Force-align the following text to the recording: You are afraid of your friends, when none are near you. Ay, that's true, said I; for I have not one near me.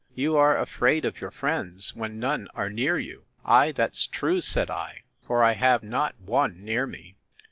You 0.15 0.35
are 0.35 0.57
afraid 0.57 1.05
of 1.05 1.21
your 1.21 1.29
friends, 1.29 1.95
when 1.95 2.17
none 2.19 2.47
are 2.55 2.71
near 2.71 2.97
you. 2.97 3.25
Ay, 3.45 3.71
that's 3.71 4.07
true, 4.07 4.41
said 4.41 4.71
I; 4.71 5.03
for 5.21 5.43
I 5.43 5.51
have 5.51 5.83
not 5.83 6.19
one 6.19 6.63
near 6.65 6.87
me. 6.87 7.17